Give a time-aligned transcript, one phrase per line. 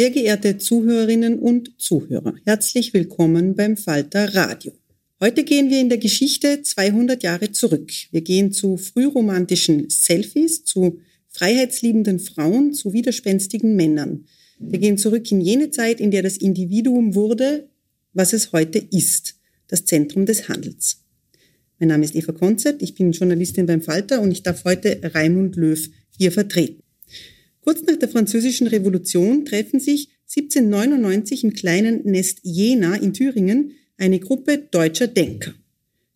[0.00, 4.72] Sehr geehrte Zuhörerinnen und Zuhörer, herzlich willkommen beim Falter Radio.
[5.20, 7.92] Heute gehen wir in der Geschichte 200 Jahre zurück.
[8.10, 14.24] Wir gehen zu frühromantischen Selfies, zu freiheitsliebenden Frauen, zu widerspenstigen Männern.
[14.58, 17.68] Wir gehen zurück in jene Zeit, in der das Individuum wurde,
[18.14, 19.36] was es heute ist,
[19.68, 21.04] das Zentrum des Handels.
[21.78, 25.56] Mein Name ist Eva Konzert, ich bin Journalistin beim Falter und ich darf heute Raimund
[25.56, 26.82] Löw hier vertreten.
[27.62, 34.18] Kurz nach der Französischen Revolution treffen sich 1799 im kleinen Nest Jena in Thüringen eine
[34.18, 35.54] Gruppe deutscher Denker.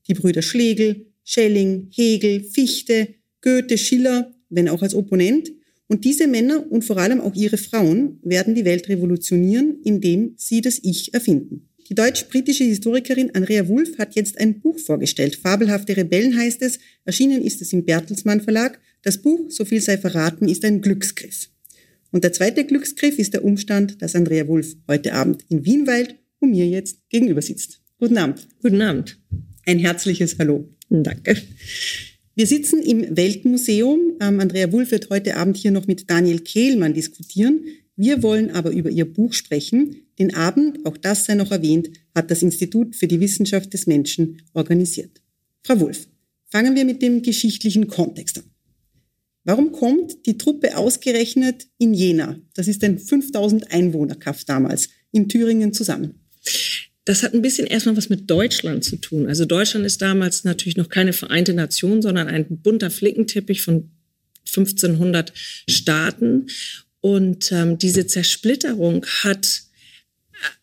[0.09, 3.09] Die Brüder Schlegel, Schelling, Hegel, Fichte,
[3.43, 5.53] Goethe, Schiller, wenn auch als Opponent.
[5.87, 10.62] Und diese Männer und vor allem auch ihre Frauen werden die Welt revolutionieren, indem sie
[10.62, 11.69] das Ich erfinden.
[11.91, 15.37] Die deutsch-britische Historikerin Andrea Wulff hat jetzt ein Buch vorgestellt.
[15.37, 16.78] Fabelhafte Rebellen heißt es.
[17.05, 18.81] Erschienen ist es im Bertelsmann Verlag.
[19.04, 21.50] Das Buch, so viel sei verraten, ist ein Glücksgriff.
[22.10, 26.15] Und der zweite Glücksgriff ist der Umstand, dass Andrea Wulff heute Abend in Wien weilt
[26.41, 27.82] und mir jetzt gegenüber sitzt.
[27.98, 28.48] Guten Abend.
[28.62, 29.20] Guten Abend.
[29.66, 30.70] Ein herzliches Hallo.
[30.88, 31.37] Danke.
[32.34, 34.16] Wir sitzen im Weltmuseum.
[34.20, 37.60] Ähm, Andrea Wulff wird heute Abend hier noch mit Daniel Kehlmann diskutieren.
[37.97, 39.97] Wir wollen aber über ihr Buch sprechen.
[40.19, 44.41] Den Abend, auch das sei noch erwähnt, hat das Institut für die Wissenschaft des Menschen
[44.54, 45.20] organisiert.
[45.62, 46.09] Frau Wulff,
[46.47, 48.53] fangen wir mit dem geschichtlichen Kontext an.
[49.44, 52.38] Warum kommt die Truppe ausgerechnet in Jena?
[52.55, 56.21] Das ist ein 5000 Einwohnerkaff damals in Thüringen zusammen.
[57.05, 59.28] Das hat ein bisschen erstmal was mit Deutschland zu tun.
[59.28, 63.91] Also Deutschland ist damals natürlich noch keine Vereinte Nation, sondern ein bunter Flickenteppich von
[64.47, 65.32] 1500
[65.69, 66.47] Staaten.
[67.00, 69.65] Und ähm, diese Zersplitterung hat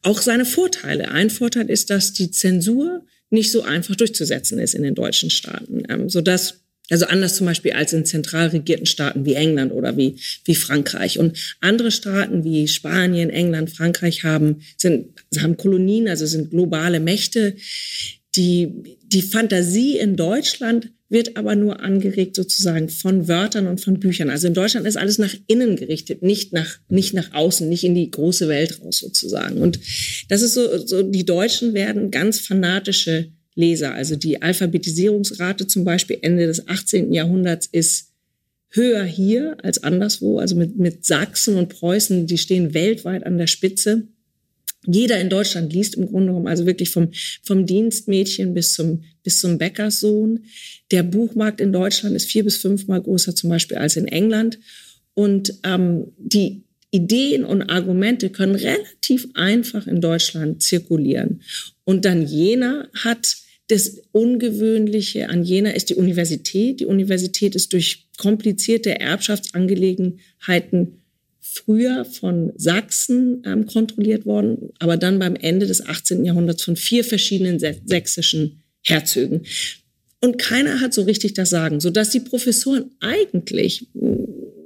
[0.02, 1.12] auch seine Vorteile.
[1.12, 5.84] Ein Vorteil ist, dass die Zensur nicht so einfach durchzusetzen ist in den deutschen Staaten,
[5.90, 10.18] ähm, sodass also anders zum Beispiel als in zentral regierten Staaten wie England oder wie,
[10.46, 11.18] wie Frankreich.
[11.20, 15.08] Und andere Staaten wie Spanien, England, Frankreich haben, sind,
[15.40, 17.56] haben Kolonien, also sind globale Mächte.
[18.36, 24.30] Die, die Fantasie in Deutschland wird aber nur angeregt sozusagen von Wörtern und von Büchern.
[24.30, 27.96] Also in Deutschland ist alles nach innen gerichtet, nicht nach, nicht nach außen, nicht in
[27.96, 29.58] die große Welt raus sozusagen.
[29.58, 29.80] Und
[30.30, 33.94] das ist so, so die Deutschen werden ganz fanatische Leser.
[33.94, 37.12] Also die Alphabetisierungsrate zum Beispiel Ende des 18.
[37.14, 38.12] Jahrhunderts ist
[38.70, 40.40] höher hier als anderswo.
[40.40, 44.08] Also mit, mit Sachsen und Preußen, die stehen weltweit an der Spitze.
[44.88, 47.10] Jeder in Deutschland liest im Grunde genommen, also wirklich vom,
[47.44, 50.46] vom Dienstmädchen bis zum, bis zum Bäckerssohn.
[50.90, 54.58] Der Buchmarkt in Deutschland ist vier bis fünfmal größer zum Beispiel als in England.
[55.14, 61.42] Und ähm, die, Ideen und Argumente können relativ einfach in Deutschland zirkulieren.
[61.86, 63.38] Und dann Jena hat
[63.70, 66.82] das Ungewöhnliche an Jena ist die Universität.
[66.82, 70.98] Die Universität ist durch komplizierte Erbschaftsangelegenheiten
[71.40, 76.26] früher von Sachsen ähm, kontrolliert worden, aber dann beim Ende des 18.
[76.26, 79.44] Jahrhunderts von vier verschiedenen sächsischen Herzögen.
[80.20, 83.88] Und keiner hat so richtig das Sagen, sodass die Professoren eigentlich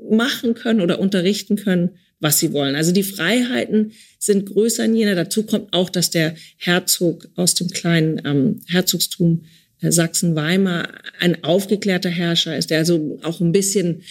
[0.09, 2.75] machen können oder unterrichten können, was sie wollen.
[2.75, 5.15] Also die Freiheiten sind größer in Jena.
[5.15, 9.45] Dazu kommt auch, dass der Herzog aus dem kleinen ähm, Herzogstum
[9.81, 10.89] äh, Sachsen-Weimar
[11.19, 14.01] ein aufgeklärter Herrscher ist, der also auch ein bisschen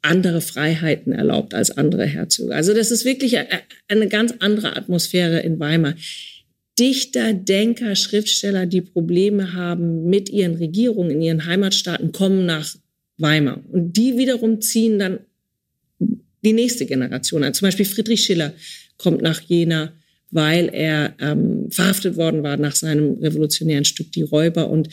[0.00, 2.54] andere Freiheiten erlaubt als andere Herzöge.
[2.54, 3.36] Also das ist wirklich
[3.88, 5.94] eine ganz andere Atmosphäre in Weimar.
[6.78, 12.74] Dichter, Denker, Schriftsteller, die Probleme haben mit ihren Regierungen in ihren Heimatstaaten, kommen nach
[13.18, 13.62] Weimar.
[13.70, 15.18] Und die wiederum ziehen dann
[16.44, 17.54] die nächste Generation an.
[17.54, 18.52] Zum Beispiel Friedrich Schiller
[18.98, 19.92] kommt nach Jena,
[20.30, 24.70] weil er ähm, verhaftet worden war nach seinem revolutionären Stück Die Räuber.
[24.70, 24.88] Und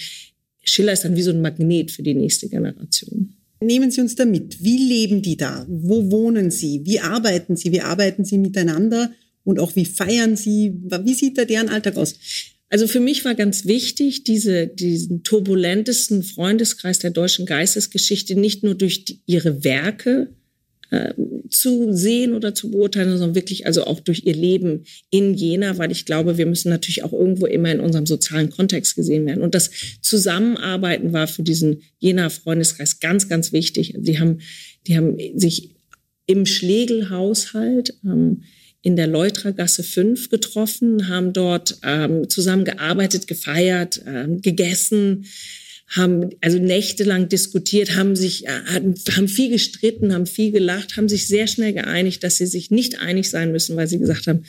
[0.63, 3.33] Schiller ist dann wie so ein Magnet für die nächste Generation.
[3.59, 4.63] Nehmen Sie uns da mit.
[4.63, 5.65] Wie leben die da?
[5.67, 6.81] Wo wohnen Sie?
[6.85, 7.71] Wie arbeiten Sie?
[7.71, 9.11] Wie arbeiten Sie miteinander?
[9.43, 10.73] Und auch wie feiern Sie?
[11.03, 12.15] Wie sieht da deren Alltag aus?
[12.69, 18.75] Also für mich war ganz wichtig, diese, diesen turbulentesten Freundeskreis der deutschen Geistesgeschichte nicht nur
[18.75, 20.35] durch die, ihre Werke
[20.89, 21.13] äh,
[21.49, 25.91] zu sehen oder zu beurteilen, sondern wirklich also auch durch ihr Leben in Jena, weil
[25.91, 29.43] ich glaube, wir müssen natürlich auch irgendwo immer in unserem sozialen Kontext gesehen werden.
[29.43, 29.69] Und das
[30.01, 33.95] Zusammenarbeiten war für diesen Jena-Freundeskreis ganz, ganz wichtig.
[33.97, 34.39] Die haben,
[34.87, 35.75] die haben sich
[36.25, 38.43] im Schlegelhaushalt ähm,
[38.81, 45.25] in der Leutragasse 5 getroffen, haben dort ähm, zusammengearbeitet, gefeiert, ähm, gegessen,
[45.89, 48.81] haben also nächtelang diskutiert, haben sich äh,
[49.15, 52.99] haben viel gestritten, haben viel gelacht, haben sich sehr schnell geeinigt, dass sie sich nicht
[52.99, 54.43] einig sein müssen, weil sie gesagt haben,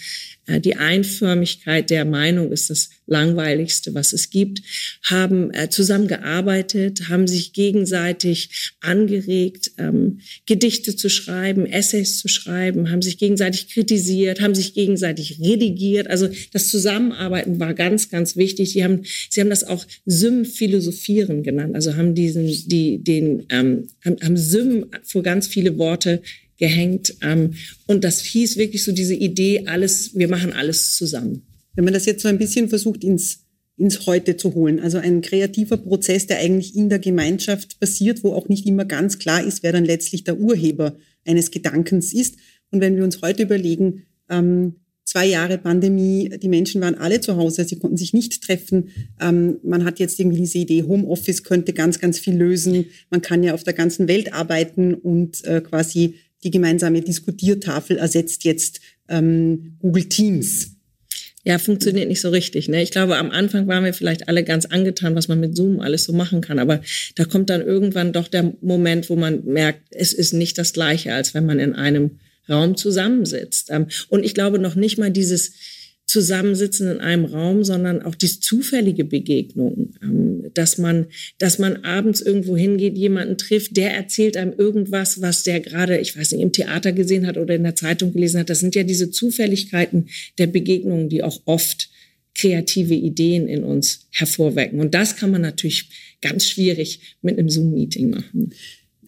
[0.46, 4.62] äh, die Einförmigkeit der Meinung ist das langweiligste, was es gibt,
[5.02, 13.02] haben äh, zusammengearbeitet, haben sich gegenseitig angeregt, ähm, Gedichte zu schreiben, Essays zu schreiben, haben
[13.02, 16.08] sich gegenseitig kritisiert, haben sich gegenseitig redigiert.
[16.08, 18.72] Also das Zusammenarbeiten war ganz, ganz wichtig.
[18.72, 24.16] Sie haben, sie haben das auch Sym-Philosophieren genannt, also haben diesen, die, den, ähm, haben,
[24.22, 26.22] haben Sym vor ganz viele Worte
[26.58, 27.14] gehängt.
[27.22, 27.54] Ähm,
[27.86, 31.47] und das hieß wirklich so diese Idee, alles, wir machen alles zusammen.
[31.78, 33.44] Wenn man das jetzt so ein bisschen versucht ins,
[33.76, 38.32] ins Heute zu holen, also ein kreativer Prozess, der eigentlich in der Gemeinschaft passiert, wo
[38.32, 42.34] auch nicht immer ganz klar ist, wer dann letztlich der Urheber eines Gedankens ist.
[42.72, 47.36] Und wenn wir uns heute überlegen, ähm, zwei Jahre Pandemie, die Menschen waren alle zu
[47.36, 48.88] Hause, sie konnten sich nicht treffen.
[49.20, 52.86] Ähm, man hat jetzt irgendwie diese Idee, Homeoffice könnte ganz, ganz viel lösen.
[53.08, 58.42] Man kann ja auf der ganzen Welt arbeiten und äh, quasi die gemeinsame Diskutiertafel ersetzt
[58.42, 60.77] jetzt ähm, Google Teams.
[61.48, 62.68] Ja, funktioniert nicht so richtig.
[62.68, 62.82] Ne?
[62.82, 66.04] Ich glaube, am Anfang waren wir vielleicht alle ganz angetan, was man mit Zoom alles
[66.04, 66.58] so machen kann.
[66.58, 66.82] Aber
[67.14, 71.14] da kommt dann irgendwann doch der Moment, wo man merkt, es ist nicht das Gleiche,
[71.14, 72.18] als wenn man in einem
[72.50, 73.70] Raum zusammensitzt.
[73.70, 75.54] Ähm, und ich glaube noch nicht mal dieses,
[76.08, 81.06] zusammensitzen in einem Raum, sondern auch die zufällige Begegnung, ähm, dass man,
[81.36, 86.16] dass man abends irgendwo hingeht, jemanden trifft, der erzählt einem irgendwas, was der gerade, ich
[86.16, 88.48] weiß nicht, im Theater gesehen hat oder in der Zeitung gelesen hat.
[88.48, 91.90] Das sind ja diese Zufälligkeiten der Begegnungen, die auch oft
[92.34, 94.80] kreative Ideen in uns hervorwecken.
[94.80, 95.90] Und das kann man natürlich
[96.22, 98.54] ganz schwierig mit einem Zoom-Meeting machen.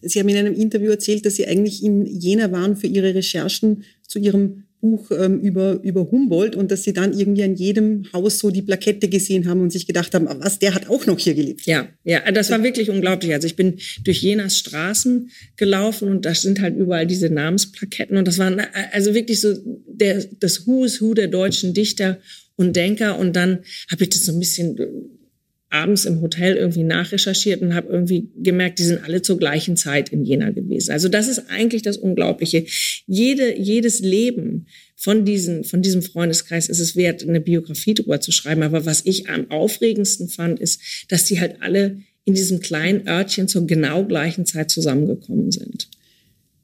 [0.03, 3.83] Sie haben in einem Interview erzählt, dass Sie eigentlich in Jena waren für Ihre Recherchen
[4.07, 8.39] zu Ihrem Buch ähm, über, über Humboldt und dass sie dann irgendwie an jedem Haus
[8.39, 11.35] so die Plakette gesehen haben und sich gedacht haben, was, der hat auch noch hier
[11.35, 11.65] gelebt.
[11.67, 13.31] Ja, ja, das war wirklich unglaublich.
[13.33, 18.27] Also ich bin durch Jenas Straßen gelaufen und da sind halt überall diese Namensplaketten und
[18.27, 18.59] das waren
[18.91, 19.53] also wirklich so
[19.87, 22.17] der, das Who is Who der deutschen Dichter
[22.55, 23.59] und Denker und dann
[23.91, 24.77] habe ich das so ein bisschen
[25.71, 30.09] abends im Hotel irgendwie nachrecherchiert und habe irgendwie gemerkt, die sind alle zur gleichen Zeit
[30.09, 30.91] in Jena gewesen.
[30.91, 32.65] Also das ist eigentlich das Unglaubliche.
[33.07, 38.31] Jede, jedes Leben von, diesen, von diesem Freundeskreis ist es wert, eine Biografie drüber zu
[38.31, 38.63] schreiben.
[38.63, 43.47] Aber was ich am aufregendsten fand, ist, dass die halt alle in diesem kleinen Örtchen
[43.47, 45.89] zur genau gleichen Zeit zusammengekommen sind.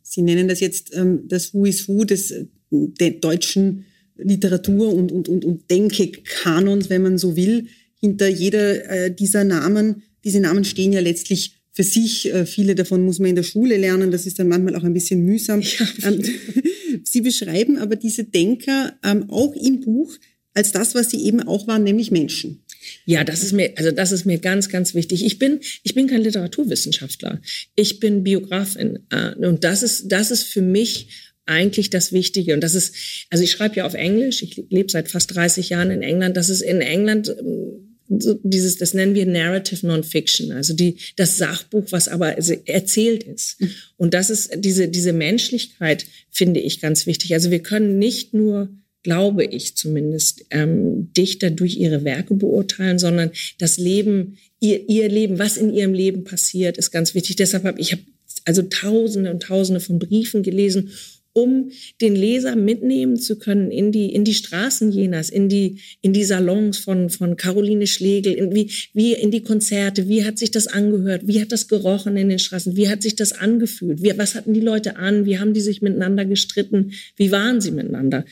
[0.04, 2.34] Sie nennen das jetzt ähm, das Who is Who des
[2.70, 3.86] der deutschen
[4.18, 7.68] Literatur und, und, und, und Denke-Kanons, wenn man so will
[8.00, 12.34] hinter jeder äh, dieser Namen, diese Namen stehen ja letztlich für sich.
[12.34, 14.12] Äh, viele davon muss man in der Schule lernen.
[14.12, 15.62] Das ist dann manchmal auch ein bisschen mühsam.
[15.62, 15.88] Ja.
[16.04, 16.22] Ähm,
[17.04, 20.16] Sie beschreiben aber diese Denker ähm, auch im Buch
[20.54, 22.64] als das, was sie eben auch waren, nämlich Menschen.
[23.06, 25.24] Ja, das ist mir, also das ist mir ganz, ganz wichtig.
[25.24, 27.42] Ich bin, ich bin kein Literaturwissenschaftler.
[27.76, 29.00] Ich bin Biografin.
[29.10, 31.10] Äh, und das ist, das ist für mich
[31.46, 32.54] eigentlich das Wichtige.
[32.54, 32.96] Und das ist,
[33.30, 36.36] also ich schreibe ja auf Englisch, ich lebe seit fast 30 Jahren in England.
[36.36, 41.38] Das ist in England ähm, so dieses, das nennen wir Narrative Nonfiction, also die, das
[41.38, 42.38] Sachbuch, was aber
[42.68, 43.60] erzählt ist.
[43.60, 43.70] Mhm.
[43.98, 47.34] Und das ist diese, diese Menschlichkeit, finde ich ganz wichtig.
[47.34, 48.70] Also wir können nicht nur
[49.04, 55.40] glaube ich zumindest, ähm, Dichter durch ihre Werke beurteilen, sondern das Leben, ihr, ihr Leben,
[55.40, 57.38] was in ihrem Leben passiert, ist ganz wichtig.
[57.38, 58.00] Deshalb habe ich hab
[58.44, 60.92] also Tausende und Tausende von Briefen gelesen
[61.38, 61.70] um
[62.02, 66.24] den Leser mitnehmen zu können in die, in die Straßen Jenas, in die, in die
[66.24, 70.66] Salons von, von Caroline Schlegel, in, wie, wie in die Konzerte, wie hat sich das
[70.66, 74.34] angehört, wie hat das gerochen in den Straßen, wie hat sich das angefühlt, wie, was
[74.34, 78.26] hatten die Leute an, wie haben die sich miteinander gestritten, wie waren sie miteinander.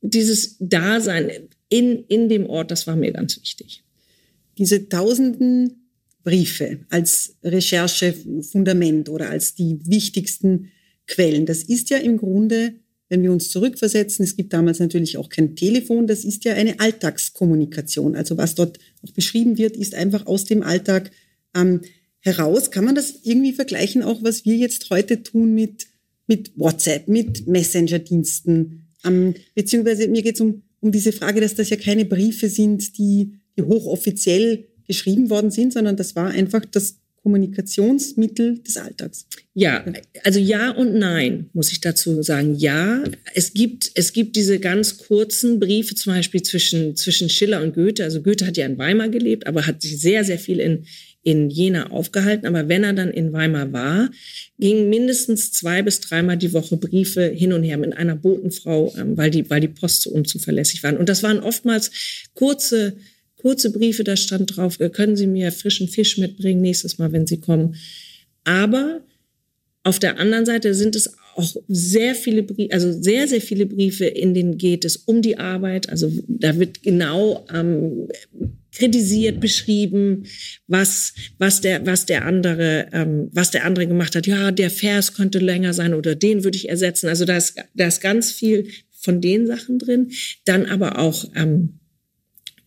[0.00, 1.30] Dieses Dasein
[1.68, 3.84] in, in dem Ort, das war mir ganz wichtig.
[4.56, 5.90] Diese tausenden
[6.24, 10.70] Briefe als Recherchefundament oder als die wichtigsten
[11.12, 11.46] Quellen.
[11.46, 12.74] Das ist ja im Grunde,
[13.08, 16.80] wenn wir uns zurückversetzen, es gibt damals natürlich auch kein Telefon, das ist ja eine
[16.80, 18.16] Alltagskommunikation.
[18.16, 21.10] Also was dort auch beschrieben wird, ist einfach aus dem Alltag
[21.54, 21.82] ähm,
[22.20, 22.70] heraus.
[22.70, 25.88] Kann man das irgendwie vergleichen, auch was wir jetzt heute tun mit,
[26.26, 28.86] mit WhatsApp, mit Messenger-Diensten?
[29.04, 32.96] Ähm, beziehungsweise mir geht es um, um diese Frage, dass das ja keine Briefe sind,
[32.96, 39.26] die, die hochoffiziell geschrieben worden sind, sondern das war einfach das Kommunikationsmittel des Alltags.
[39.54, 39.84] Ja,
[40.24, 42.56] also ja und nein, muss ich dazu sagen.
[42.56, 47.74] Ja, es gibt, es gibt diese ganz kurzen Briefe, zum Beispiel zwischen, zwischen Schiller und
[47.74, 48.02] Goethe.
[48.02, 50.86] Also Goethe hat ja in Weimar gelebt, aber hat sich sehr, sehr viel in,
[51.22, 52.46] in Jena aufgehalten.
[52.46, 54.10] Aber wenn er dann in Weimar war,
[54.58, 59.16] gingen mindestens zwei bis dreimal die Woche Briefe hin und her mit einer Botenfrau, ähm,
[59.16, 60.96] weil die, weil die Post so unzuverlässig waren.
[60.96, 61.92] Und das waren oftmals
[62.34, 62.96] kurze
[63.42, 67.26] kurze Briefe, da stand drauf, äh, können Sie mir frischen Fisch mitbringen nächstes Mal, wenn
[67.26, 67.76] Sie kommen.
[68.44, 69.02] Aber
[69.84, 74.04] auf der anderen Seite sind es auch sehr viele Briefe, also sehr, sehr viele Briefe,
[74.04, 75.88] in denen geht es um die Arbeit.
[75.88, 78.08] Also da wird genau ähm,
[78.72, 80.24] kritisiert, beschrieben,
[80.66, 84.26] was, was der, was der andere, ähm, was der andere gemacht hat.
[84.26, 87.08] Ja, der Vers könnte länger sein oder den würde ich ersetzen.
[87.08, 90.12] Also da ist, da ist ganz viel von den Sachen drin.
[90.44, 91.80] Dann aber auch ähm,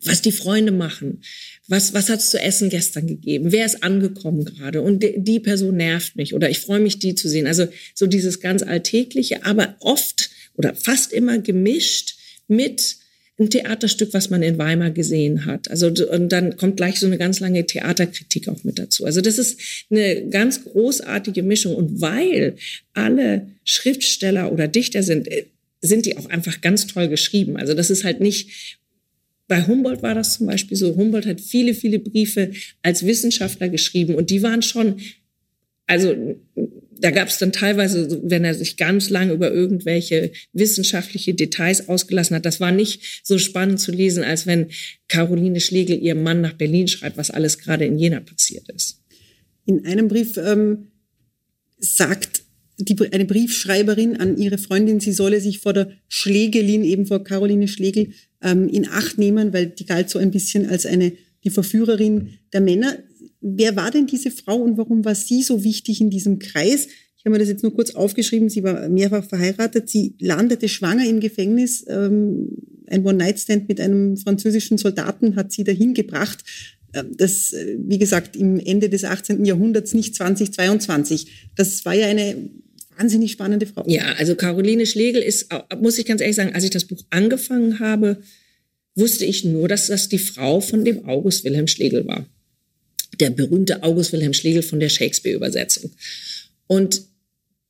[0.06, 1.22] was die Freunde machen.
[1.68, 3.52] Was, was hat's zu essen gestern gegeben?
[3.52, 4.82] Wer ist angekommen gerade?
[4.82, 7.48] Und die, die Person nervt mich oder ich freue mich, die zu sehen.
[7.48, 12.16] Also so dieses ganz Alltägliche, aber oft oder fast immer gemischt
[12.48, 12.98] mit
[13.38, 15.70] ein Theaterstück, was man in Weimar gesehen hat.
[15.70, 19.06] Also und dann kommt gleich so eine ganz lange Theaterkritik auch mit dazu.
[19.06, 19.60] Also das ist
[19.90, 21.76] eine ganz großartige Mischung.
[21.76, 22.56] Und weil
[22.94, 25.48] alle Schriftsteller oder Dichter sind, äh,
[25.82, 27.58] sind die auch einfach ganz toll geschrieben.
[27.58, 28.78] Also das ist halt nicht
[29.48, 30.96] bei Humboldt war das zum Beispiel so.
[30.96, 35.00] Humboldt hat viele, viele Briefe als Wissenschaftler geschrieben und die waren schon,
[35.86, 36.16] also
[36.98, 42.36] da gab es dann teilweise, wenn er sich ganz lang über irgendwelche wissenschaftliche Details ausgelassen
[42.36, 44.68] hat, das war nicht so spannend zu lesen, als wenn
[45.08, 49.02] Caroline Schlegel ihrem Mann nach Berlin schreibt, was alles gerade in Jena passiert ist.
[49.66, 50.92] In einem Brief ähm,
[51.80, 52.44] sagt
[52.78, 57.68] die, eine Briefschreiberin an ihre Freundin, sie solle sich vor der Schlegelin, eben vor Caroline
[57.68, 58.10] Schlegel,
[58.46, 61.12] ähm, in Acht nehmen, weil die galt so ein bisschen als eine,
[61.44, 62.98] die Verführerin der Männer.
[63.42, 66.88] Wer war denn diese Frau und warum war sie so wichtig in diesem Kreis?
[67.18, 68.50] Ich habe mir das jetzt nur kurz aufgeschrieben.
[68.50, 69.90] Sie war mehrfach verheiratet.
[69.90, 71.84] Sie landete schwanger im Gefängnis.
[71.88, 72.50] Ähm,
[72.88, 76.44] ein One-Night-Stand mit einem französischen Soldaten hat sie dahin gebracht.
[76.94, 79.44] Ähm, das, äh, wie gesagt, im Ende des 18.
[79.44, 81.50] Jahrhunderts, nicht 2022.
[81.56, 82.50] Das war ja eine
[82.98, 83.84] wahnsinnig spannende Frau.
[83.88, 85.48] Ja, also Caroline Schlegel ist,
[85.80, 88.18] muss ich ganz ehrlich sagen, als ich das Buch angefangen habe,
[88.96, 92.26] wusste ich nur, dass das die Frau von dem August Wilhelm Schlegel war.
[93.20, 95.92] Der berühmte August Wilhelm Schlegel von der Shakespeare-Übersetzung.
[96.68, 97.04] Und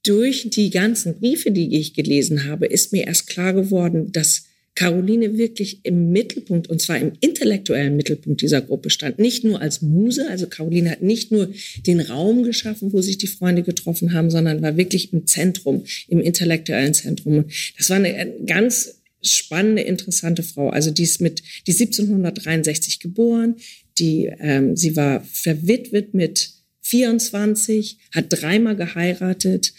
[0.04, 5.38] durch die ganzen Briefe, die ich gelesen habe, ist mir erst klar geworden, dass Caroline
[5.38, 9.20] wirklich im Mittelpunkt, und zwar im intellektuellen Mittelpunkt dieser Gruppe stand.
[9.20, 11.54] Nicht nur als Muse, also Caroline hat nicht nur
[11.88, 16.20] den Raum geschaffen, wo sich die Freunde getroffen haben, sondern war wirklich im Zentrum, im
[16.20, 17.46] intellektuellen Zentrum.
[17.78, 20.70] Das war eine ganz spannende, interessante Frau.
[20.70, 23.56] Also die ist mit, die 1763 geboren,
[23.98, 26.50] die, ähm, sie war verwitwet mit
[26.82, 29.74] 24, hat dreimal geheiratet,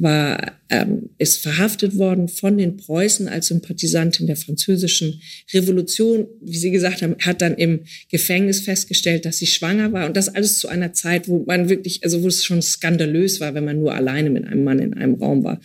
[0.00, 5.20] war, ähm, ist verhaftet worden von den Preußen als Sympathisantin der französischen
[5.52, 6.26] Revolution.
[6.40, 10.06] Wie Sie gesagt haben, hat dann im Gefängnis festgestellt, dass sie schwanger war.
[10.06, 13.54] Und das alles zu einer Zeit, wo man wirklich, also wo es schon skandalös war,
[13.54, 15.60] wenn man nur alleine mit einem Mann in einem Raum war.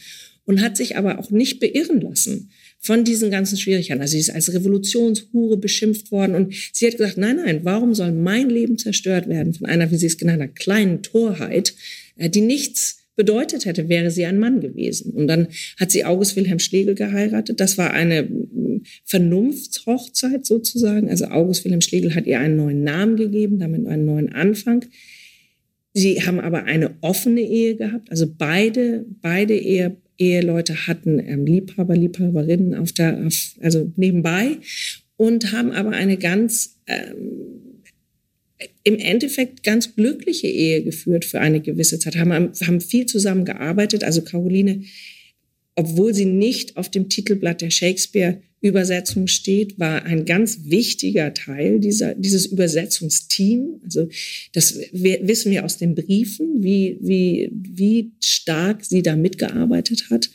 [0.46, 4.02] Und hat sich aber auch nicht beirren lassen von diesen ganzen Schwierigkeiten.
[4.02, 8.12] Also sie ist als Revolutionshure beschimpft worden und sie hat gesagt, nein, nein, warum soll
[8.12, 11.74] mein Leben zerstört werden von einer, wie sie es genannt hat, kleinen Torheit,
[12.18, 15.12] äh, die nichts bedeutet hätte, wäre sie ein Mann gewesen.
[15.12, 15.48] Und dann
[15.80, 17.60] hat sie August Wilhelm Schlegel geheiratet.
[17.60, 21.10] Das war eine mm, Vernunftshochzeit sozusagen.
[21.10, 24.86] Also August Wilhelm Schlegel hat ihr einen neuen Namen gegeben, damit einen neuen Anfang.
[25.94, 28.12] Sie haben aber eine offene Ehe gehabt.
[28.12, 34.58] Also beide, beide Ehe, Eheleute hatten ähm, Liebhaber, Liebhaberinnen auf der, auf, also nebenbei
[35.18, 37.35] und haben aber eine ganz ähm,
[38.84, 44.04] im Endeffekt ganz glückliche Ehe geführt für eine gewisse Zeit, haben, haben viel zusammen gearbeitet.
[44.04, 44.84] Also Caroline,
[45.76, 52.16] obwohl sie nicht auf dem Titelblatt der Shakespeare-Übersetzung steht, war ein ganz wichtiger Teil dieser,
[52.16, 53.82] dieses Übersetzungsteam.
[53.84, 54.08] Also
[54.54, 60.30] das wissen wir aus den Briefen, wie, wie, wie stark sie da mitgearbeitet hat.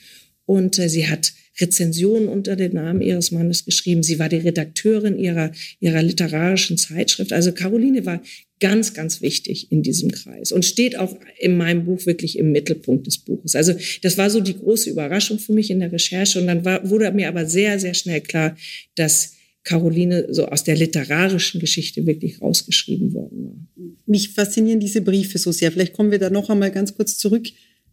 [0.44, 4.02] Und äh, sie hat Rezensionen unter dem Namen ihres Mannes geschrieben.
[4.02, 7.32] Sie war die Redakteurin ihrer, ihrer literarischen Zeitschrift.
[7.32, 8.22] Also Caroline war
[8.60, 13.06] ganz, ganz wichtig in diesem Kreis und steht auch in meinem Buch wirklich im Mittelpunkt
[13.06, 13.54] des Buches.
[13.56, 16.40] Also das war so die große Überraschung für mich in der Recherche.
[16.40, 18.56] Und dann war, wurde mir aber sehr, sehr schnell klar,
[18.94, 23.86] dass Caroline so aus der literarischen Geschichte wirklich rausgeschrieben worden war.
[24.06, 25.70] Mich faszinieren diese Briefe so sehr.
[25.72, 27.46] Vielleicht kommen wir da noch einmal ganz kurz zurück,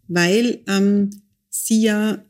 [0.08, 1.10] weil ähm,
[1.50, 2.26] sie ja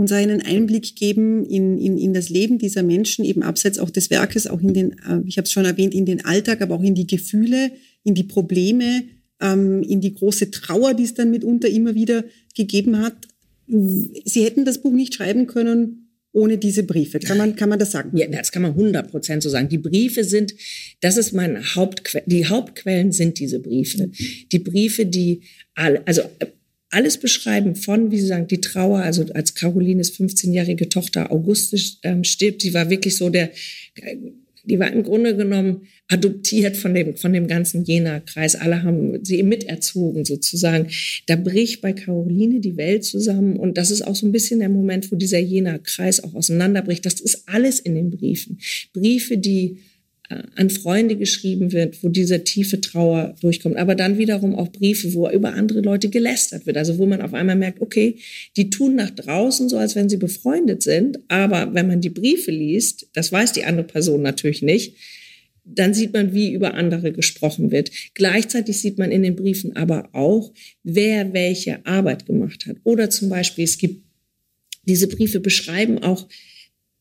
[0.00, 4.08] uns einen Einblick geben in, in, in das Leben dieser Menschen, eben abseits auch des
[4.08, 6.82] Werkes, auch in den, äh, ich habe es schon erwähnt, in den Alltag, aber auch
[6.82, 7.70] in die Gefühle,
[8.02, 9.04] in die Probleme,
[9.40, 12.24] ähm, in die große Trauer, die es dann mitunter immer wieder
[12.56, 13.14] gegeben hat.
[13.66, 17.18] Sie hätten das Buch nicht schreiben können ohne diese Briefe.
[17.18, 18.16] Kann man, kann man das sagen?
[18.16, 19.68] Ja, das kann man 100 Prozent so sagen.
[19.68, 20.54] Die Briefe sind,
[21.00, 24.10] das ist mein Hauptquelle, die Hauptquellen sind diese Briefe.
[24.50, 25.42] Die Briefe, die
[25.74, 26.22] alle, also
[26.90, 32.24] alles beschreiben von, wie Sie sagen, die Trauer, also als Carolines 15-jährige Tochter Augustus ähm,
[32.24, 33.50] stirbt, die war wirklich so der,
[34.64, 38.56] die war im Grunde genommen adoptiert von dem, von dem ganzen Jena-Kreis.
[38.56, 40.88] Alle haben sie miterzogen sozusagen.
[41.26, 44.68] Da bricht bei Caroline die Welt zusammen und das ist auch so ein bisschen der
[44.68, 47.06] Moment, wo dieser Jena-Kreis auch auseinanderbricht.
[47.06, 48.58] Das ist alles in den Briefen.
[48.92, 49.78] Briefe, die
[50.30, 53.76] an Freunde geschrieben wird, wo diese tiefe Trauer durchkommt.
[53.76, 56.76] Aber dann wiederum auch Briefe, wo über andere Leute gelästert wird.
[56.76, 58.16] Also wo man auf einmal merkt, okay,
[58.56, 61.18] die tun nach draußen so, als wenn sie befreundet sind.
[61.28, 64.94] Aber wenn man die Briefe liest, das weiß die andere Person natürlich nicht,
[65.64, 67.90] dann sieht man, wie über andere gesprochen wird.
[68.14, 70.52] Gleichzeitig sieht man in den Briefen aber auch,
[70.84, 72.76] wer welche Arbeit gemacht hat.
[72.84, 74.04] Oder zum Beispiel, es gibt,
[74.84, 76.28] diese Briefe beschreiben auch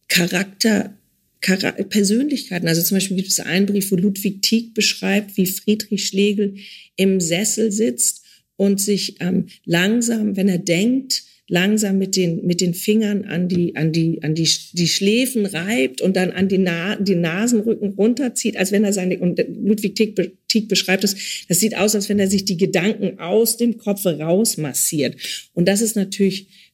[0.08, 0.99] Charakter
[1.42, 2.68] Persönlichkeiten.
[2.68, 6.56] Also zum Beispiel gibt es einen Brief, wo Ludwig Tieck beschreibt, wie Friedrich Schlegel
[6.96, 8.24] im Sessel sitzt
[8.56, 13.76] und sich ähm, langsam, wenn er denkt, langsam mit den, mit den Fingern an die,
[13.76, 18.56] an die, an die, die Schläfen reibt und dann an die, Na, die Nasenrücken runterzieht,
[18.56, 21.16] als wenn er seine, und Ludwig Tieck, Tieck beschreibt es,
[21.48, 25.16] das sieht aus, als wenn er sich die Gedanken aus dem Kopf rausmassiert.
[25.54, 26.69] Und das ist natürlich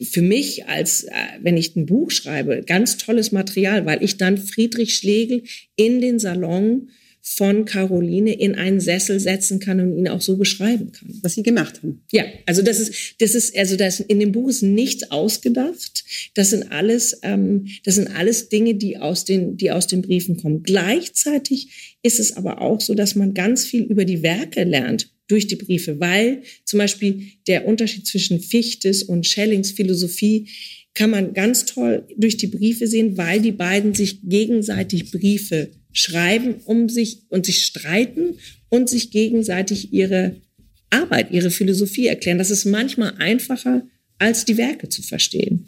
[0.00, 4.38] für mich als, äh, wenn ich ein Buch schreibe, ganz tolles Material, weil ich dann
[4.38, 5.42] Friedrich Schlegel
[5.76, 10.92] in den Salon von Caroline in einen Sessel setzen kann und ihn auch so beschreiben
[10.92, 11.18] kann.
[11.22, 12.02] Was sie gemacht haben.
[12.10, 16.04] Ja, also das ist, das ist, also das in dem Buch ist nichts ausgedacht.
[16.34, 20.38] Das sind alles, ähm, das sind alles Dinge, die aus den, die aus den Briefen
[20.38, 20.62] kommen.
[20.62, 25.46] Gleichzeitig ist es aber auch so, dass man ganz viel über die Werke lernt durch
[25.46, 30.48] die Briefe, weil zum Beispiel der Unterschied zwischen Fichtes und Schellings Philosophie
[30.94, 36.56] kann man ganz toll durch die Briefe sehen, weil die beiden sich gegenseitig Briefe schreiben,
[36.64, 38.38] um sich und sich streiten
[38.68, 40.40] und sich gegenseitig ihre
[40.90, 42.38] Arbeit, ihre Philosophie erklären.
[42.38, 43.86] Das ist manchmal einfacher,
[44.18, 45.66] als die Werke zu verstehen.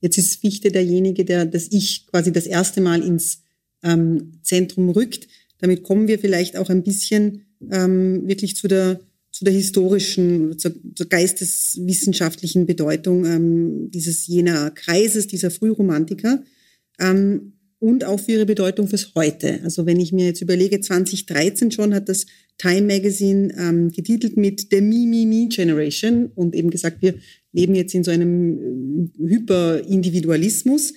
[0.00, 3.42] Jetzt ist Fichte derjenige, der das Ich quasi das erste Mal ins
[3.82, 5.26] ähm, Zentrum rückt.
[5.58, 10.72] Damit kommen wir vielleicht auch ein bisschen ähm, wirklich zu der, zu der historischen, zur,
[10.94, 16.42] zur geisteswissenschaftlichen Bedeutung ähm, dieses jener Kreises, dieser Frühromantiker.
[16.98, 19.60] Ähm, und auch für ihre Bedeutung fürs Heute.
[19.62, 22.26] Also wenn ich mir jetzt überlege, 2013 schon hat das
[22.58, 27.14] Time Magazine ähm, getitelt mit The Me, Me, Me Generation und eben gesagt, wir
[27.52, 30.94] leben jetzt in so einem äh, Hyperindividualismus.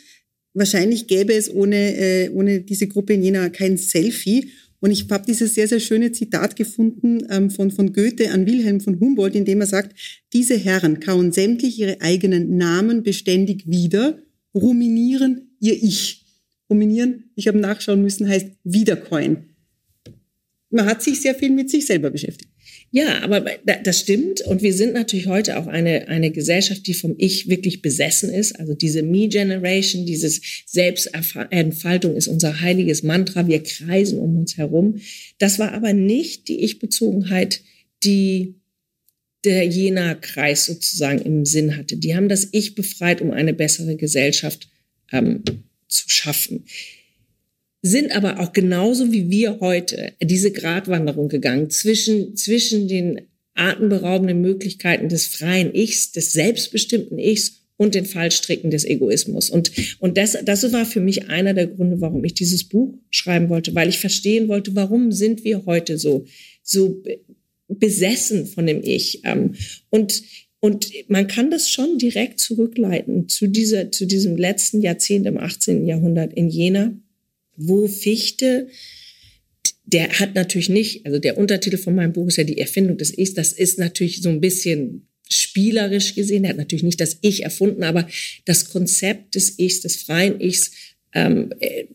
[0.53, 4.49] Wahrscheinlich gäbe es ohne, äh, ohne diese Gruppe in Jena kein Selfie.
[4.81, 8.81] Und ich habe dieses sehr, sehr schöne Zitat gefunden ähm, von, von Goethe an Wilhelm
[8.81, 9.95] von Humboldt, in dem er sagt,
[10.33, 14.19] diese Herren kauen sämtlich ihre eigenen Namen beständig wieder,
[14.53, 16.25] ruminieren ihr Ich.
[16.69, 19.45] Ruminieren, ich habe nachschauen müssen, heißt wiedercoin.
[20.71, 22.50] Man hat sich sehr viel mit sich selber beschäftigt.
[22.93, 24.41] Ja, aber das stimmt.
[24.41, 28.59] Und wir sind natürlich heute auch eine, eine Gesellschaft, die vom Ich wirklich besessen ist.
[28.59, 33.47] Also diese Me-Generation, dieses Selbstentfaltung ist unser heiliges Mantra.
[33.47, 34.99] Wir kreisen um uns herum.
[35.39, 37.61] Das war aber nicht die Ich-Bezogenheit,
[38.03, 38.55] die
[39.45, 41.95] der jener Kreis sozusagen im Sinn hatte.
[41.95, 44.69] Die haben das Ich befreit, um eine bessere Gesellschaft
[45.13, 45.43] ähm,
[45.87, 46.65] zu schaffen.
[47.81, 53.21] Sind aber auch genauso wie wir heute diese Gratwanderung gegangen zwischen, zwischen den
[53.55, 59.49] atemberaubenden Möglichkeiten des freien Ichs, des selbstbestimmten Ichs und den Fallstricken des Egoismus.
[59.49, 63.49] Und, und das, das war für mich einer der Gründe, warum ich dieses Buch schreiben
[63.49, 66.25] wollte, weil ich verstehen wollte, warum sind wir heute so,
[66.61, 67.01] so
[67.67, 69.21] besessen von dem Ich.
[69.23, 69.55] Ähm,
[69.89, 70.21] und,
[70.59, 75.87] und man kann das schon direkt zurückleiten zu, dieser, zu diesem letzten Jahrzehnt im 18.
[75.87, 76.93] Jahrhundert in Jena,
[77.67, 78.67] wo Fichte
[79.85, 83.17] der hat natürlich nicht, also der Untertitel von meinem Buch ist ja die Erfindung des
[83.17, 83.33] Ichs.
[83.33, 86.43] Das ist natürlich so ein bisschen spielerisch gesehen.
[86.43, 88.07] Er hat natürlich nicht das Ich erfunden, aber
[88.45, 90.71] das Konzept des Ichs, des freien Ichs,
[91.13, 91.85] ähm, äh,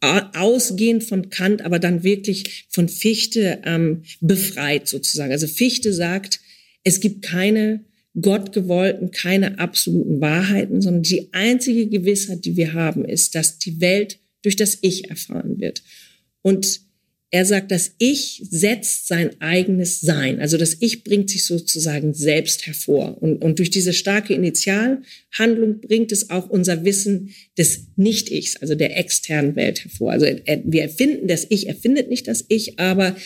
[0.00, 5.32] ausgehend von Kant, aber dann wirklich von Fichte ähm, befreit sozusagen.
[5.32, 6.40] Also Fichte sagt,
[6.84, 7.84] es gibt keine
[8.20, 14.20] gottgewollten, keine absoluten Wahrheiten, sondern die einzige Gewissheit, die wir haben, ist, dass die Welt
[14.46, 15.82] durch das Ich erfahren wird.
[16.40, 16.80] Und
[17.32, 20.38] er sagt, das Ich setzt sein eigenes Sein.
[20.38, 23.20] Also das Ich bringt sich sozusagen selbst hervor.
[23.20, 28.96] Und, und durch diese starke Initialhandlung bringt es auch unser Wissen des Nicht-Ichs, also der
[28.96, 30.12] externen Welt hervor.
[30.12, 33.16] Also wir erfinden das Ich, erfindet nicht das Ich, aber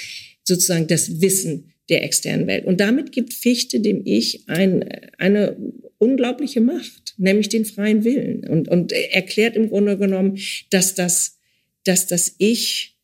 [0.42, 2.64] sozusagen das Wissen der externen Welt.
[2.64, 5.56] Und damit gibt Fichte dem Ich ein, eine
[5.98, 8.46] unglaubliche Macht, nämlich den freien Willen.
[8.48, 10.38] Und, und erklärt im Grunde genommen,
[10.70, 11.38] dass das,
[11.84, 12.96] dass das Ich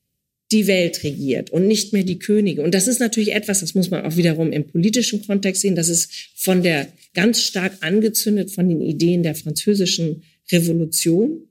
[0.52, 2.62] die Welt regiert und nicht mehr die Könige.
[2.62, 5.88] Und das ist natürlich etwas, das muss man auch wiederum im politischen Kontext sehen, das
[5.88, 10.22] ist von der ganz stark angezündet von den Ideen der französischen
[10.52, 11.48] Revolution.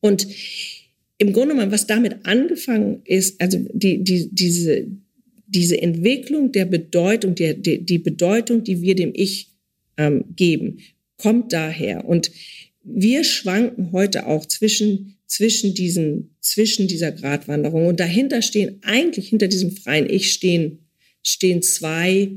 [0.00, 0.28] Und
[1.18, 4.86] im Grunde genommen, was damit angefangen ist, also die, die, diese,
[5.48, 9.50] diese Entwicklung der Bedeutung, der, die, die Bedeutung, die wir dem Ich
[9.96, 10.78] ähm, geben,
[11.16, 12.04] kommt daher.
[12.04, 12.30] Und
[12.82, 17.86] wir schwanken heute auch zwischen zwischen diesen, zwischen dieser Gratwanderung.
[17.86, 20.88] Und dahinter stehen, eigentlich hinter diesem freien Ich stehen,
[21.22, 22.30] stehen zwei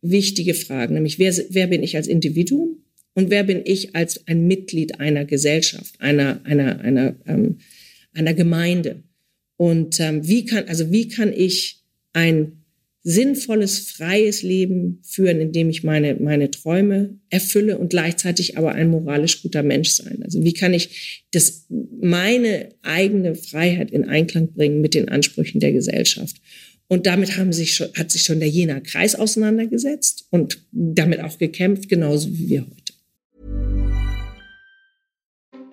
[0.00, 4.46] wichtige Fragen, nämlich wer, wer bin ich als Individuum und wer bin ich als ein
[4.46, 7.58] Mitglied einer Gesellschaft, einer, einer, einer, ähm,
[8.12, 9.02] einer Gemeinde.
[9.56, 11.83] Und ähm, wie kann, also wie kann ich
[12.14, 12.64] ein
[13.06, 19.42] sinnvolles, freies Leben führen, indem ich meine, meine Träume erfülle und gleichzeitig aber ein moralisch
[19.42, 20.22] guter Mensch sein.
[20.22, 21.66] Also wie kann ich das,
[22.00, 26.36] meine eigene Freiheit in Einklang bringen mit den Ansprüchen der Gesellschaft?
[26.88, 31.38] Und damit haben sich schon, hat sich schon der Jener Kreis auseinandergesetzt und damit auch
[31.38, 32.83] gekämpft, genauso wie wir heute.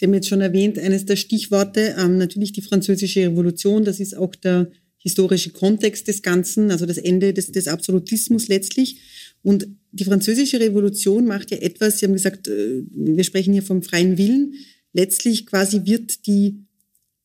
[0.00, 4.16] Sie haben jetzt schon erwähnt, eines der Stichworte, ähm, natürlich die französische Revolution, das ist
[4.16, 8.96] auch der historische Kontext des Ganzen, also das Ende des, des Absolutismus letztlich.
[9.42, 13.82] Und die französische Revolution macht ja etwas, Sie haben gesagt, äh, wir sprechen hier vom
[13.82, 14.54] freien Willen,
[14.94, 16.64] letztlich quasi wird die,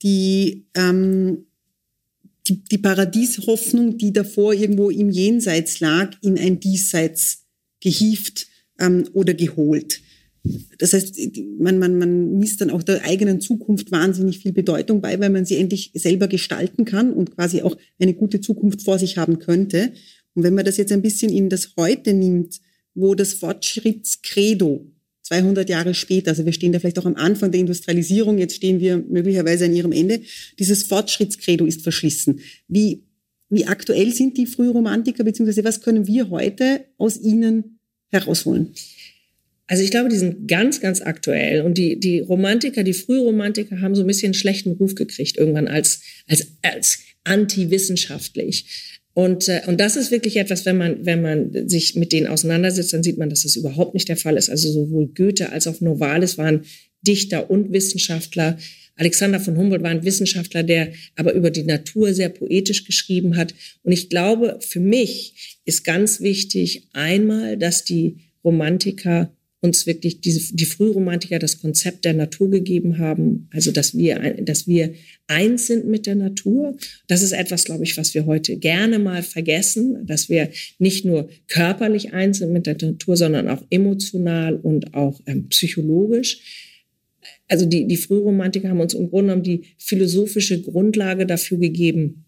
[0.02, 1.46] die, ähm,
[2.46, 7.46] die, die Paradieshoffnung, die davor irgendwo im Jenseits lag, in ein Diesseits
[7.80, 8.48] gehieft
[8.82, 10.02] ähm, oder geholt.
[10.78, 11.18] Das heißt,
[11.60, 15.46] man, man, man misst dann auch der eigenen Zukunft wahnsinnig viel Bedeutung bei, weil man
[15.46, 19.92] sie endlich selber gestalten kann und quasi auch eine gute Zukunft vor sich haben könnte.
[20.34, 22.60] Und wenn man das jetzt ein bisschen in das Heute nimmt,
[22.94, 24.86] wo das Fortschrittskredo
[25.24, 28.80] 200 Jahre später, also wir stehen da vielleicht auch am Anfang der Industrialisierung, jetzt stehen
[28.80, 30.22] wir möglicherweise an ihrem Ende,
[30.60, 32.42] dieses Fortschrittskredo ist verschlissen.
[32.68, 33.04] Wie,
[33.50, 37.80] wie aktuell sind die Frühromantiker, beziehungsweise was können wir heute aus ihnen
[38.10, 38.74] herausholen?
[39.67, 41.62] Also ich glaube, die sind ganz, ganz aktuell.
[41.62, 45.67] Und die, die Romantiker, die Frühromantiker haben so ein bisschen einen schlechten Ruf gekriegt irgendwann
[45.67, 48.65] als, als, als anti-wissenschaftlich.
[49.13, 52.93] Und, äh, und das ist wirklich etwas, wenn man, wenn man sich mit denen auseinandersetzt,
[52.93, 54.49] dann sieht man, dass das überhaupt nicht der Fall ist.
[54.49, 56.63] Also sowohl Goethe als auch Novalis waren
[57.01, 58.58] Dichter und Wissenschaftler.
[58.97, 63.54] Alexander von Humboldt war ein Wissenschaftler, der aber über die Natur sehr poetisch geschrieben hat.
[63.84, 69.34] Und ich glaube, für mich ist ganz wichtig einmal, dass die Romantiker
[69.65, 74.67] uns wirklich diese, die Frühromantiker das Konzept der Natur gegeben haben, also dass wir, dass
[74.67, 74.93] wir
[75.28, 76.78] eins sind mit der Natur.
[77.08, 80.49] Das ist etwas, glaube ich, was wir heute gerne mal vergessen, dass wir
[80.80, 86.39] nicht nur körperlich eins sind mit der Natur, sondern auch emotional und auch ähm, psychologisch
[87.47, 92.25] also die, die Frühromantiker haben uns im Grunde genommen die philosophische Grundlage dafür gegeben,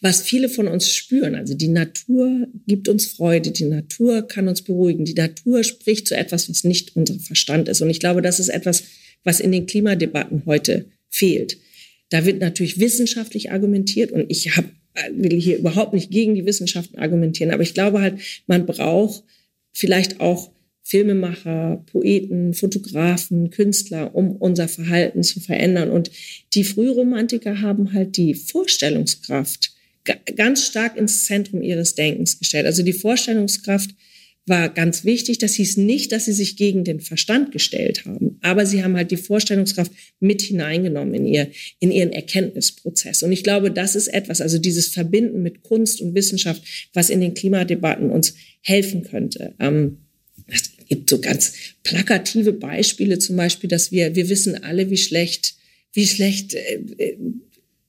[0.00, 1.34] was viele von uns spüren.
[1.34, 6.16] Also die Natur gibt uns Freude, die Natur kann uns beruhigen, die Natur spricht zu
[6.16, 7.80] etwas, was nicht unser Verstand ist.
[7.80, 8.84] Und ich glaube, das ist etwas,
[9.24, 11.58] was in den Klimadebatten heute fehlt.
[12.10, 14.64] Da wird natürlich wissenschaftlich argumentiert und ich hab,
[15.12, 19.24] will hier überhaupt nicht gegen die Wissenschaften argumentieren, aber ich glaube halt, man braucht
[19.72, 20.50] vielleicht auch
[20.82, 25.90] Filmemacher, Poeten, Fotografen, Künstler, um unser Verhalten zu verändern.
[25.90, 26.10] Und
[26.54, 29.72] die Frühromantiker haben halt die Vorstellungskraft
[30.36, 32.66] ganz stark ins Zentrum ihres Denkens gestellt.
[32.66, 33.90] Also die Vorstellungskraft
[34.46, 35.38] war ganz wichtig.
[35.38, 39.10] Das hieß nicht, dass sie sich gegen den Verstand gestellt haben, aber sie haben halt
[39.10, 43.22] die Vorstellungskraft mit hineingenommen in ihr, in ihren Erkenntnisprozess.
[43.22, 47.20] Und ich glaube, das ist etwas, also dieses Verbinden mit Kunst und Wissenschaft, was in
[47.20, 49.54] den Klimadebatten uns helfen könnte.
[49.60, 49.98] Ähm,
[50.92, 55.54] gibt so ganz plakative Beispiele, zum Beispiel, dass wir, wir wissen alle, wie schlecht,
[55.94, 57.16] wie schlecht äh, äh,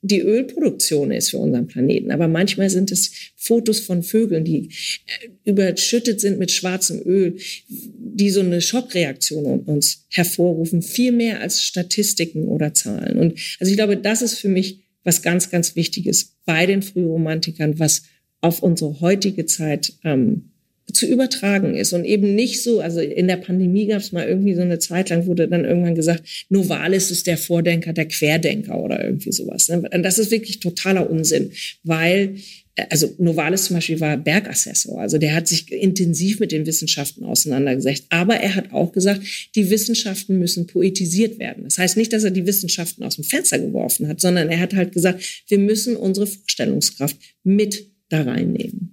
[0.02, 2.12] die Ölproduktion ist für unseren Planeten.
[2.12, 7.36] Aber manchmal sind es Fotos von Vögeln, die äh, überschüttet sind mit schwarzem Öl,
[7.68, 13.20] die so eine Schockreaktion uns hervorrufen, viel mehr als Statistiken oder Zahlen.
[13.20, 17.80] Und also ich glaube, das ist für mich was ganz, ganz Wichtiges bei den Frühromantikern,
[17.80, 18.04] was
[18.40, 20.53] auf unsere heutige Zeit ähm,
[20.92, 24.54] zu übertragen ist und eben nicht so, also in der Pandemie gab es mal irgendwie
[24.54, 29.04] so eine Zeit lang, wurde dann irgendwann gesagt, Novalis ist der Vordenker, der Querdenker oder
[29.04, 29.70] irgendwie sowas.
[29.70, 30.02] Und ne?
[30.02, 31.52] das ist wirklich totaler Unsinn,
[31.84, 32.36] weil
[32.76, 37.24] äh, also Novalis zum Beispiel war Bergassessor, also der hat sich intensiv mit den Wissenschaften
[37.24, 38.06] auseinandergesetzt.
[38.10, 39.22] Aber er hat auch gesagt,
[39.56, 41.64] die Wissenschaften müssen poetisiert werden.
[41.64, 44.74] Das heißt nicht, dass er die Wissenschaften aus dem Fenster geworfen hat, sondern er hat
[44.74, 48.93] halt gesagt, wir müssen unsere Vorstellungskraft mit da reinnehmen.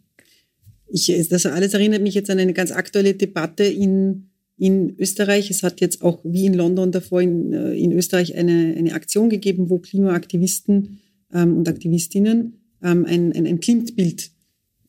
[0.93, 5.51] Ich, das alles erinnert mich jetzt an eine ganz aktuelle Debatte in, in Österreich.
[5.51, 9.31] Es hat jetzt auch wie in London davor in, äh, in Österreich eine, eine Aktion
[9.31, 11.01] gegeben, wo Klimaaktivisten
[11.33, 14.31] ähm, und Aktivistinnen ähm, ein, ein, ein Klimtbild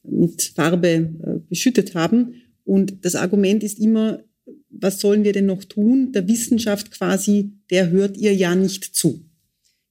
[0.04, 2.36] mit Farbe äh, beschüttet haben.
[2.64, 4.24] Und das Argument ist immer,
[4.70, 6.12] was sollen wir denn noch tun?
[6.12, 9.26] Der Wissenschaft quasi, der hört ihr ja nicht zu.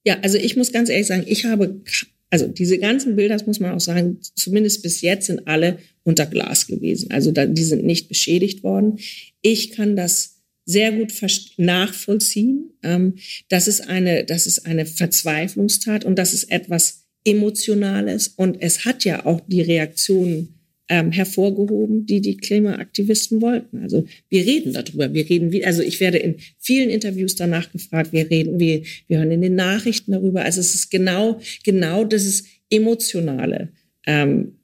[0.04, 1.82] Ja, also ich muss ganz ehrlich sagen, ich habe
[2.30, 6.26] also diese ganzen Bilder, das muss man auch sagen, zumindest bis jetzt sind alle unter
[6.26, 7.10] Glas gewesen.
[7.10, 8.98] Also da, die sind nicht beschädigt worden.
[9.42, 11.12] Ich kann das sehr gut
[11.56, 12.70] nachvollziehen.
[12.82, 13.16] Ähm,
[13.48, 19.04] das ist eine, das ist eine Verzweiflungstat und das ist etwas Emotionales und es hat
[19.04, 20.59] ja auch die Reaktionen
[20.90, 23.78] ähm, hervorgehoben, die die Klimaaktivisten wollten.
[23.78, 28.12] Also wir reden darüber, wir reden wie, also ich werde in vielen Interviews danach gefragt,
[28.12, 30.42] wir reden, wir, wir hören in den Nachrichten darüber.
[30.42, 33.68] Also es ist genau, genau dieses Emotionale,
[34.04, 34.56] ähm,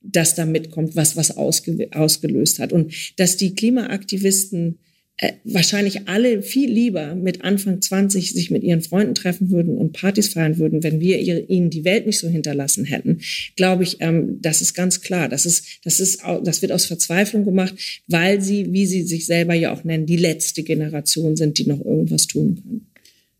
[0.00, 2.72] das da mitkommt, was was ausge, ausgelöst hat.
[2.72, 4.78] Und dass die Klimaaktivisten
[5.22, 9.92] äh, wahrscheinlich alle viel lieber mit Anfang 20 sich mit ihren Freunden treffen würden und
[9.92, 13.20] Partys feiern würden, wenn wir ihre, ihnen die Welt nicht so hinterlassen hätten,
[13.54, 15.28] glaube ich, ähm, das ist ganz klar.
[15.28, 19.54] Das ist, das ist, das wird aus Verzweiflung gemacht, weil sie, wie sie sich selber
[19.54, 22.86] ja auch nennen, die letzte Generation sind, die noch irgendwas tun können.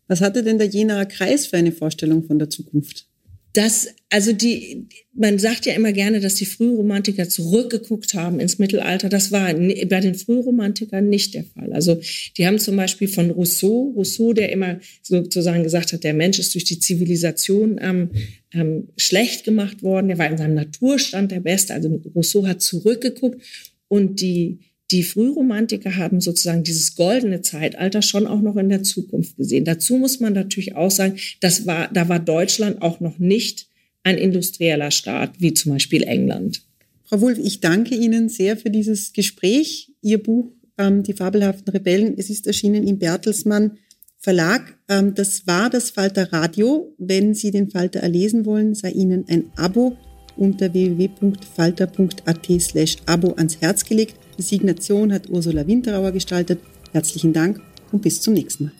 [0.07, 3.07] Was hatte denn der Jenaer Kreis für eine Vorstellung von der Zukunft?
[3.53, 9.09] Das, also die, man sagt ja immer gerne, dass die Frühromantiker zurückgeguckt haben ins Mittelalter.
[9.09, 11.71] Das war bei den Frühromantikern nicht der Fall.
[11.71, 12.01] Also
[12.35, 16.55] die haben zum Beispiel von Rousseau, Rousseau, der immer sozusagen gesagt hat, der Mensch ist
[16.55, 18.09] durch die Zivilisation ähm,
[18.53, 20.07] ähm, schlecht gemacht worden.
[20.07, 21.75] Der war in seinem Naturstand der Beste.
[21.75, 23.39] Also Rousseau hat zurückgeguckt
[23.87, 24.61] und die
[24.93, 29.65] die Frühromantiker haben sozusagen dieses goldene Zeitalter schon auch noch in der Zukunft gesehen.
[29.65, 33.67] Dazu muss man natürlich auch sagen, das war, da war Deutschland auch noch nicht
[34.03, 36.61] ein industrieller Staat, wie zum Beispiel England.
[37.05, 39.91] Frau Wulff, ich danke Ihnen sehr für dieses Gespräch.
[40.03, 43.79] Ihr Buch, ähm, Die fabelhaften Rebellen, es ist erschienen im Bertelsmann
[44.19, 44.77] Verlag.
[44.89, 46.93] Ähm, das war das Falter Radio.
[46.99, 49.97] Wenn Sie den Falter erlesen wollen, sei Ihnen ein Abo
[50.37, 54.15] unter www.falter.at slash Abo ans Herz gelegt.
[54.37, 56.59] Die Signation hat Ursula Winterauer gestaltet.
[56.91, 58.73] Herzlichen Dank und bis zum nächsten Mal.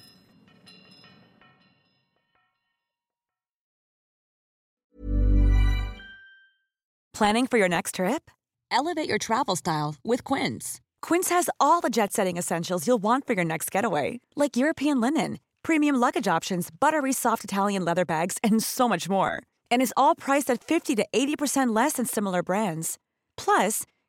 [7.14, 8.32] Planning for your next trip?
[8.72, 10.82] Elevate your travel style with Quince.
[11.04, 15.00] Quince has all the jet setting essentials you'll want for your next getaway, like European
[15.00, 19.44] linen, premium luggage options, buttery soft Italian leather bags, and so much more.
[19.70, 22.98] And is all priced at 50 to 80% less than similar brands.
[23.38, 23.84] Plus,